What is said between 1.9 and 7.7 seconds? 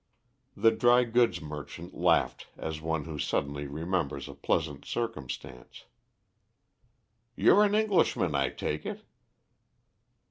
laughed as one who suddenly remembers a pleasant circumstance. "You're